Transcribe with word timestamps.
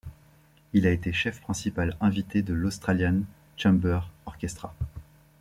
Il 0.73 0.87
a 0.87 0.91
été 0.91 1.13
chef 1.13 1.39
principal 1.41 1.95
invité 2.01 2.41
de 2.41 2.55
l'Australian 2.55 3.21
Chamber 3.55 3.99
Orchestra. 4.25 4.73